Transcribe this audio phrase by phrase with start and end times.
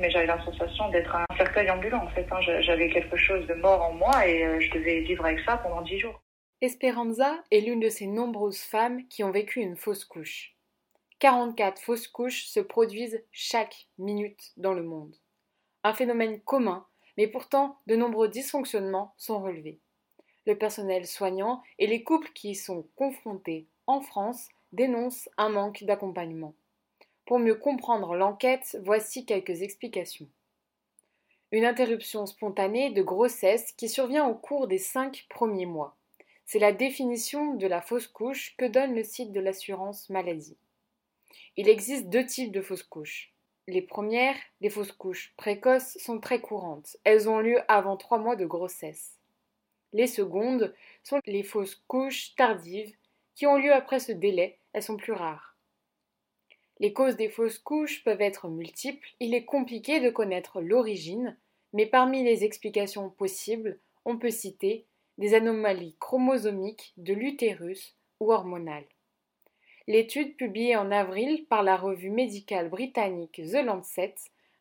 [0.00, 2.26] Mais j'avais la sensation d'être un cercueil ambulant en fait.
[2.30, 2.40] Hein.
[2.60, 5.82] J'avais quelque chose de mort en moi et euh, je devais vivre avec ça pendant
[5.82, 6.20] dix jours.
[6.60, 10.56] Esperanza est l'une de ces nombreuses femmes qui ont vécu une fausse couche.
[11.20, 15.14] 44 fausses couches se produisent chaque minute dans le monde.
[15.84, 16.86] Un phénomène commun,
[17.16, 19.80] mais pourtant de nombreux dysfonctionnements sont relevés.
[20.46, 25.84] Le personnel soignant et les couples qui y sont confrontés en France dénoncent un manque
[25.84, 26.54] d'accompagnement.
[27.26, 30.28] Pour mieux comprendre l'enquête, voici quelques explications.
[31.52, 35.96] Une interruption spontanée de grossesse qui survient au cours des cinq premiers mois.
[36.44, 40.58] C'est la définition de la fausse couche que donne le site de l'assurance maladie.
[41.56, 43.32] Il existe deux types de fausses couches.
[43.68, 46.98] Les premières, les fausses couches précoces, sont très courantes.
[47.04, 49.18] Elles ont lieu avant trois mois de grossesse.
[49.94, 52.94] Les secondes sont les fausses couches tardives
[53.34, 54.58] qui ont lieu après ce délai.
[54.74, 55.53] Elles sont plus rares.
[56.80, 61.36] Les causes des fausses couches peuvent être multiples, il est compliqué de connaître l'origine,
[61.72, 64.86] mais parmi les explications possibles, on peut citer
[65.18, 68.86] des anomalies chromosomiques de l'utérus ou hormonales.
[69.86, 74.14] L'étude publiée en avril par la revue médicale britannique The Lancet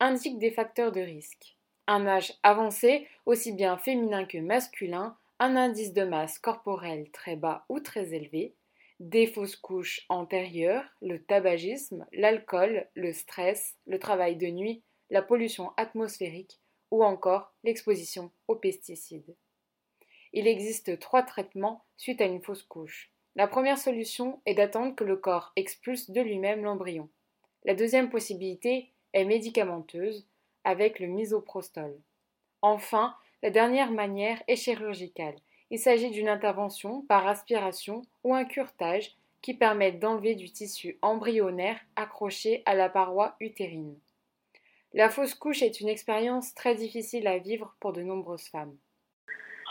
[0.00, 1.56] indique des facteurs de risque.
[1.86, 7.64] Un âge avancé, aussi bien féminin que masculin, un indice de masse corporelle très bas
[7.68, 8.54] ou très élevé,
[9.00, 15.72] des fausses couches antérieures, le tabagisme, l'alcool, le stress, le travail de nuit, la pollution
[15.76, 19.34] atmosphérique ou encore l'exposition aux pesticides.
[20.32, 23.10] Il existe trois traitements suite à une fausse couche.
[23.36, 27.08] La première solution est d'attendre que le corps expulse de lui-même l'embryon.
[27.64, 30.26] La deuxième possibilité est médicamenteuse
[30.62, 31.98] avec le misoprostol.
[32.62, 35.36] Enfin, la dernière manière est chirurgicale
[35.74, 39.10] il s'agit d'une intervention par aspiration ou un curtage
[39.42, 43.98] qui permettent d'enlever du tissu embryonnaire accroché à la paroi utérine.
[44.92, 48.76] La fausse couche est une expérience très difficile à vivre pour de nombreuses femmes.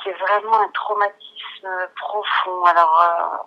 [0.03, 2.65] C'est vraiment un traumatisme profond.
[2.65, 3.37] Alors, euh,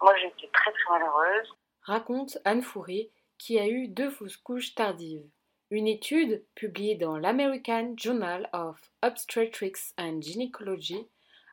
[0.00, 1.54] moi, j'étais très très malheureuse.
[1.82, 5.28] Raconte Anne Fourré, qui a eu deux fausses couches tardives.
[5.70, 11.06] Une étude publiée dans l'American Journal of Obstetrics and Gynecology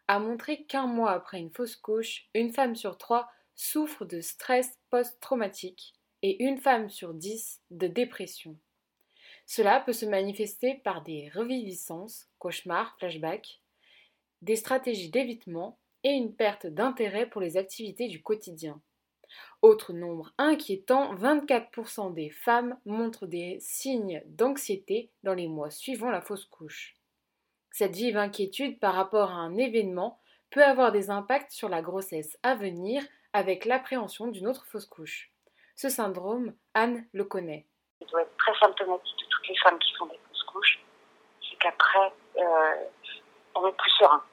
[0.07, 4.79] a montré qu'un mois après une fausse couche, une femme sur trois souffre de stress
[4.89, 8.57] post-traumatique et une femme sur dix de dépression.
[9.45, 13.61] Cela peut se manifester par des reviviscences, cauchemars, flashbacks,
[14.41, 18.81] des stratégies d'évitement et une perte d'intérêt pour les activités du quotidien.
[19.61, 26.21] Autre nombre inquiétant, 24% des femmes montrent des signes d'anxiété dans les mois suivant la
[26.21, 26.95] fausse couche.
[27.71, 30.19] Cette vive inquiétude par rapport à un événement
[30.49, 35.31] peut avoir des impacts sur la grossesse à venir avec l'appréhension d'une autre fausse couche.
[35.75, 37.67] Ce syndrome, Anne le connaît.
[38.01, 40.79] Il doit être très symptomatique de toutes les femmes qui font des fausses couches.
[41.41, 42.85] C'est qu'après, euh,
[43.55, 44.23] on est plus serein.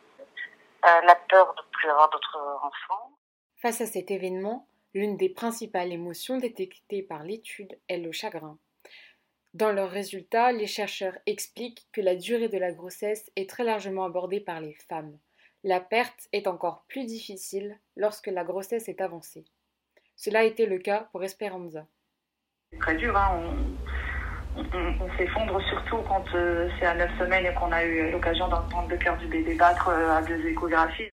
[0.86, 3.10] Euh, la peur de ne plus avoir d'autres enfants.
[3.56, 8.58] Face à cet événement, l'une des principales émotions détectées par l'étude est le chagrin.
[9.54, 14.04] Dans leurs résultats, les chercheurs expliquent que la durée de la grossesse est très largement
[14.04, 15.16] abordée par les femmes.
[15.62, 19.44] La perte est encore plus difficile lorsque la grossesse est avancée.
[20.16, 21.86] Cela a été le cas pour Esperanza.
[22.72, 23.54] C'est très dur, hein.
[24.56, 28.88] on, s'effondre surtout quand euh, c'est à 9 semaines et qu'on a eu l'occasion d'entendre
[28.88, 31.10] le cœur du bébé battre euh, à deux échographies.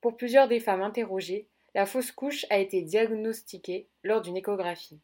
[0.00, 5.00] Pour plusieurs des femmes interrogées, la fausse couche a été diagnostiquée lors d'une échographie.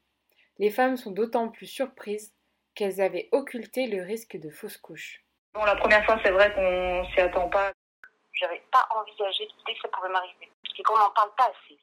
[0.59, 2.36] Les femmes sont d'autant plus surprises
[2.77, 5.25] qu'elles avaient occulté le risque de fausse couche.
[5.55, 7.73] Bon, la première fois, c'est vrai qu'on s'y attend pas.
[8.35, 10.51] J'avais pas envisagé l'idée que ça pouvait m'arriver.
[10.63, 11.79] Parce qu'on n'en parle pas assez.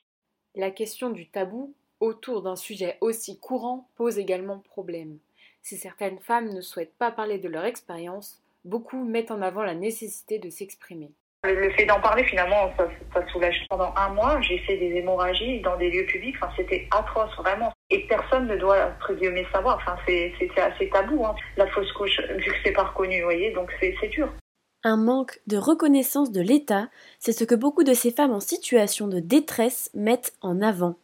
[0.55, 5.17] La question du tabou autour d'un sujet aussi courant pose également problème.
[5.63, 9.73] Si certaines femmes ne souhaitent pas parler de leur expérience, beaucoup mettent en avant la
[9.73, 11.11] nécessité de s'exprimer.
[11.45, 13.65] Le fait d'en parler, finalement, ça, ça, soulage.
[13.69, 16.35] Pendant un mois, j'ai fait des hémorragies dans des lieux publics.
[16.41, 17.73] Enfin, c'était atroce, vraiment.
[17.93, 19.77] Et personne ne doit, entre guillemets, savoir.
[19.77, 21.35] Enfin, c'est assez tabou, hein.
[21.57, 24.33] la fausse couche, vu que c'est pas reconnu, vous voyez, donc c'est dur.
[24.83, 29.07] Un manque de reconnaissance de l'État, c'est ce que beaucoup de ces femmes en situation
[29.07, 30.95] de détresse mettent en avant.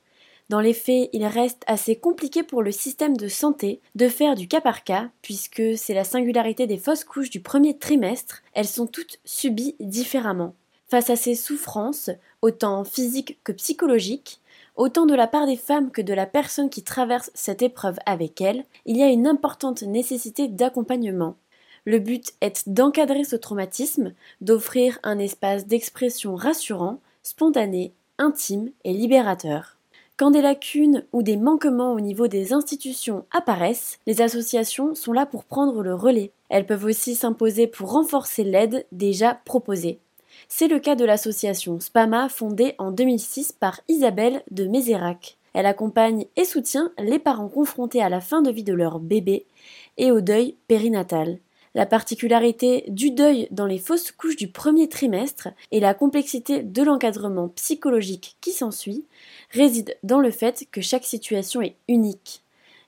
[0.50, 4.47] Dans les faits, il reste assez compliqué pour le système de santé de faire du
[4.47, 8.88] cas par cas, puisque c'est la singularité des fausses couches du premier trimestre, elles sont
[8.88, 10.56] toutes subies différemment.
[10.89, 12.09] Face à ces souffrances,
[12.42, 14.42] autant physiques que psychologiques,
[14.79, 18.39] autant de la part des femmes que de la personne qui traverse cette épreuve avec
[18.39, 21.35] elles, il y a une importante nécessité d'accompagnement.
[21.83, 29.75] Le but est d'encadrer ce traumatisme, d'offrir un espace d'expression rassurant, spontané, intime et libérateur.
[30.15, 35.25] Quand des lacunes ou des manquements au niveau des institutions apparaissent, les associations sont là
[35.25, 36.31] pour prendre le relais.
[36.47, 39.99] Elles peuvent aussi s'imposer pour renforcer l'aide déjà proposée.
[40.51, 45.37] C'est le cas de l'association Spama fondée en 2006 par Isabelle de Mézérac.
[45.53, 49.45] Elle accompagne et soutient les parents confrontés à la fin de vie de leur bébé
[49.97, 51.37] et au deuil périnatal.
[51.75, 56.81] La particularité du deuil dans les fausses couches du premier trimestre et la complexité de
[56.81, 59.05] l'encadrement psychologique qui s'ensuit
[59.51, 62.41] réside dans le fait que chaque situation est unique.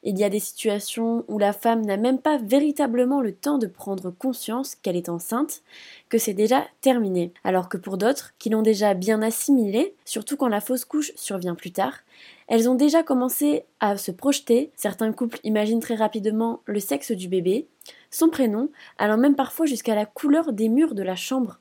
[0.03, 3.68] Il y a des situations où la femme n'a même pas véritablement le temps de
[3.68, 5.62] prendre conscience qu'elle est enceinte,
[6.09, 7.31] que c'est déjà terminé.
[7.44, 11.53] Alors que pour d'autres, qui l'ont déjà bien assimilé, surtout quand la fausse couche survient
[11.53, 12.00] plus tard,
[12.48, 17.27] elles ont déjà commencé à se projeter, certains couples imaginent très rapidement le sexe du
[17.27, 17.68] bébé,
[18.09, 21.59] son prénom, allant même parfois jusqu'à la couleur des murs de la chambre.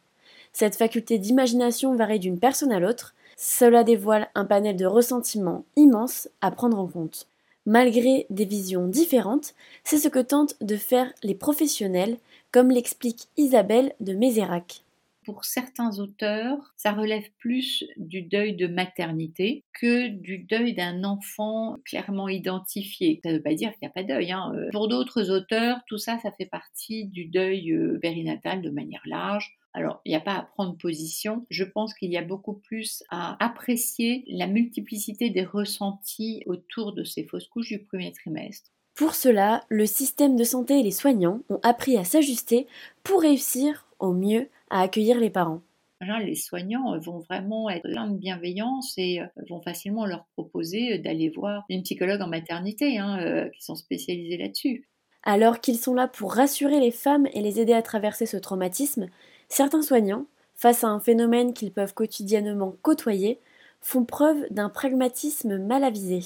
[0.52, 6.28] Cette faculté d'imagination varie d'une personne à l'autre, cela dévoile un panel de ressentiments immense
[6.40, 7.29] à prendre en compte.
[7.66, 9.54] Malgré des visions différentes,
[9.84, 12.18] c'est ce que tentent de faire les professionnels,
[12.52, 14.82] comme l'explique Isabelle de Mézérac
[15.24, 21.76] pour certains auteurs, ça relève plus du deuil de maternité que du deuil d'un enfant
[21.84, 23.20] clairement identifié.
[23.22, 24.32] Ça ne veut pas dire qu'il n'y a pas de deuil.
[24.32, 24.52] Hein.
[24.56, 29.02] Euh, pour d'autres auteurs, tout ça, ça fait partie du deuil euh, périnatal de manière
[29.04, 29.56] large.
[29.72, 31.46] Alors, il n'y a pas à prendre position.
[31.48, 37.04] Je pense qu'il y a beaucoup plus à apprécier la multiplicité des ressentis autour de
[37.04, 38.70] ces fausses couches du premier trimestre.
[38.94, 42.66] Pour cela, le système de santé et les soignants ont appris à s'ajuster
[43.02, 45.62] pour réussir au mieux à accueillir les parents.
[46.00, 51.28] Les soignants vont vraiment être pleins de bienveillance et euh, vont facilement leur proposer d'aller
[51.28, 54.88] voir une psychologue en maternité, hein, euh, qui sont spécialisés là-dessus.
[55.22, 59.06] Alors qu'ils sont là pour rassurer les femmes et les aider à traverser ce traumatisme,
[59.48, 63.40] certains soignants, face à un phénomène qu'ils peuvent quotidiennement côtoyer,
[63.80, 66.20] font preuve d'un pragmatisme mal avisé.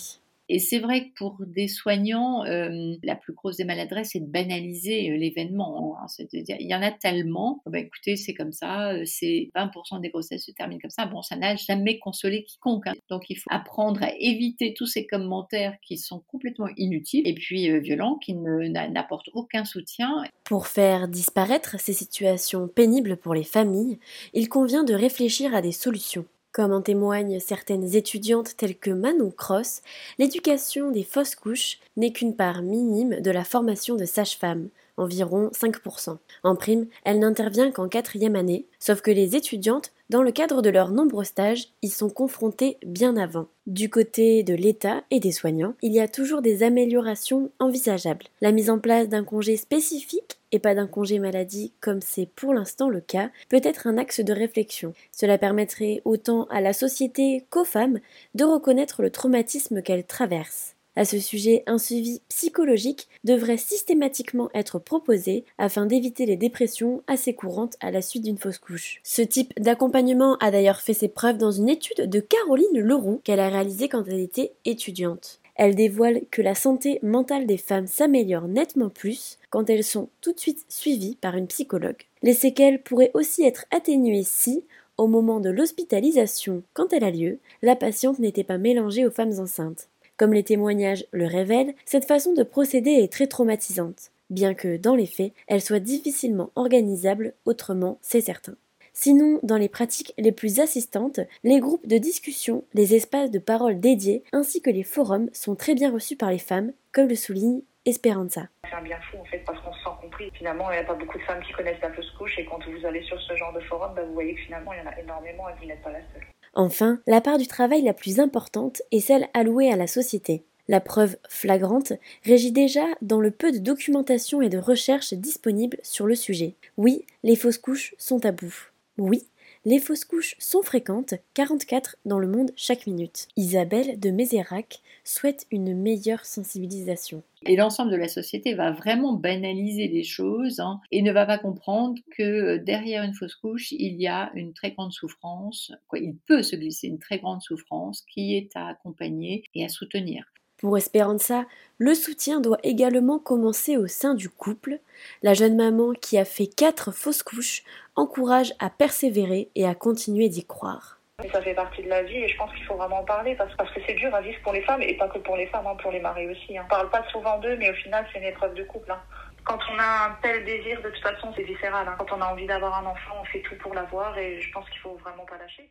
[0.50, 4.30] Et c'est vrai que pour des soignants, euh, la plus grosse des maladresses, c'est de
[4.30, 5.96] banaliser euh, l'événement.
[5.98, 6.06] Hein.
[6.32, 10.44] Il y en a tellement, bah, écoutez, c'est comme ça, euh, c'est 20% des grossesses
[10.44, 11.06] se terminent comme ça.
[11.06, 12.86] Bon, ça n'a jamais consolé quiconque.
[12.86, 12.92] Hein.
[13.08, 17.80] Donc, il faut apprendre à éviter tous ces commentaires qui sont complètement inutiles et puis
[17.80, 20.24] violents, qui n'apportent aucun soutien.
[20.44, 23.98] Pour faire disparaître ces situations pénibles pour les familles,
[24.34, 26.26] il convient de réfléchir à des solutions.
[26.54, 29.82] Comme en témoignent certaines étudiantes telles que Manon Cross,
[30.20, 36.16] l'éducation des fausses couches n'est qu'une part minime de la formation de sage-femme, environ 5%.
[36.44, 40.70] En prime, elle n'intervient qu'en quatrième année, sauf que les étudiantes, dans le cadre de
[40.70, 43.48] leurs nombreux stages, y sont confrontées bien avant.
[43.66, 48.26] Du côté de l'État et des soignants, il y a toujours des améliorations envisageables.
[48.40, 52.54] La mise en place d'un congé spécifique et pas d'un congé maladie comme c'est pour
[52.54, 54.92] l'instant le cas, peut être un axe de réflexion.
[55.10, 57.98] Cela permettrait autant à la société qu'aux femmes
[58.36, 60.73] de reconnaître le traumatisme qu'elles traversent.
[60.96, 67.34] À ce sujet, un suivi psychologique devrait systématiquement être proposé afin d'éviter les dépressions assez
[67.34, 69.00] courantes à la suite d'une fausse couche.
[69.02, 73.40] Ce type d'accompagnement a d'ailleurs fait ses preuves dans une étude de Caroline Leroux qu'elle
[73.40, 75.40] a réalisée quand elle était étudiante.
[75.56, 80.32] Elle dévoile que la santé mentale des femmes s'améliore nettement plus quand elles sont tout
[80.32, 82.02] de suite suivies par une psychologue.
[82.22, 84.64] Les séquelles pourraient aussi être atténuées si,
[84.96, 89.38] au moment de l'hospitalisation, quand elle a lieu, la patiente n'était pas mélangée aux femmes
[89.38, 89.88] enceintes.
[90.16, 94.94] Comme les témoignages le révèlent, cette façon de procéder est très traumatisante, bien que, dans
[94.94, 98.54] les faits, elle soit difficilement organisable autrement, c'est certain.
[98.92, 103.80] Sinon, dans les pratiques les plus assistantes, les groupes de discussion, les espaces de parole
[103.80, 107.62] dédiés ainsi que les forums sont très bien reçus par les femmes, comme le souligne
[107.84, 108.48] Esperanza.
[108.70, 110.30] C'est un bien fou en fait parce qu'on se sent compris.
[110.34, 112.60] Finalement, il n'y a pas beaucoup de femmes qui connaissent la fausse couche et quand
[112.64, 114.90] vous allez sur ce genre de forum, bah, vous voyez que finalement il y en
[114.90, 116.33] a énormément et vous n'êtes pas la seule.
[116.54, 120.44] Enfin, la part du travail la plus importante est celle allouée à la société.
[120.68, 121.92] La preuve flagrante
[122.24, 126.54] régit déjà dans le peu de documentation et de recherche disponibles sur le sujet.
[126.76, 128.70] Oui, les fausses couches sont à bout.
[128.96, 129.26] Oui,
[129.66, 133.28] les fausses couches sont fréquentes, 44 dans le monde chaque minute.
[133.36, 137.22] Isabelle de Mézérac souhaite une meilleure sensibilisation.
[137.46, 141.38] Et l'ensemble de la société va vraiment banaliser les choses hein, et ne va pas
[141.38, 146.42] comprendre que derrière une fausse couche, il y a une très grande souffrance, il peut
[146.42, 150.24] se glisser une très grande souffrance qui est à accompagner et à soutenir.
[150.58, 151.44] Pour Esperanza,
[151.78, 154.78] le soutien doit également commencer au sein du couple.
[155.22, 157.64] La jeune maman qui a fait quatre fausses couches
[157.96, 161.00] encourage à persévérer et à continuer d'y croire.
[161.32, 163.54] Ça fait partie de la vie et je pense qu'il faut vraiment en parler parce,
[163.54, 165.76] que c'est dur à vivre pour les femmes et pas que pour les femmes, hein,
[165.80, 166.58] pour les maris aussi.
[166.58, 166.66] On hein.
[166.68, 168.90] parle pas souvent d'eux, mais au final, c'est une épreuve de couple.
[168.90, 169.00] Hein.
[169.44, 171.86] Quand on a un tel désir, de toute façon, c'est viscéral.
[171.98, 174.68] Quand on a envie d'avoir un enfant, on fait tout pour l'avoir et je pense
[174.70, 175.70] qu'il faut vraiment pas lâcher.